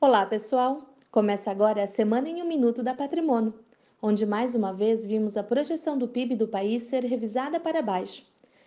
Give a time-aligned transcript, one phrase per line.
[0.00, 0.94] Olá, pessoal!
[1.10, 3.52] Começa agora a Semana em um Minuto da Patrimônio,
[4.00, 8.24] onde mais uma vez vimos a projeção do PIB do país ser revisada para baixo.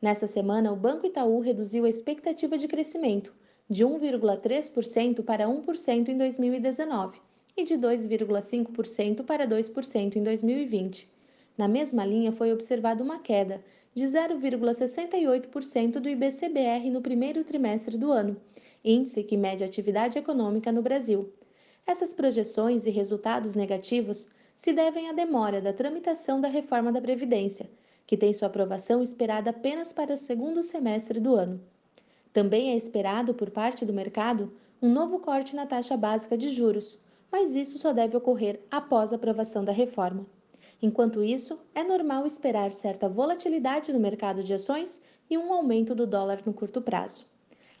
[0.00, 3.32] Nessa semana, o Banco Itaú reduziu a expectativa de crescimento
[3.70, 7.20] de 1,3% para 1% em 2019
[7.56, 11.08] e de 2,5% para 2% em 2020.
[11.56, 13.62] Na mesma linha, foi observada uma queda
[13.94, 18.36] de 0,68% do IBCBR no primeiro trimestre do ano,
[18.84, 21.32] índice que mede a atividade econômica no Brasil.
[21.86, 27.68] Essas projeções e resultados negativos se devem à demora da tramitação da reforma da Previdência,
[28.06, 31.60] que tem sua aprovação esperada apenas para o segundo semestre do ano.
[32.32, 36.98] Também é esperado por parte do mercado um novo corte na taxa básica de juros,
[37.30, 40.26] mas isso só deve ocorrer após a aprovação da reforma.
[40.80, 46.06] Enquanto isso, é normal esperar certa volatilidade no mercado de ações e um aumento do
[46.06, 47.31] dólar no curto prazo.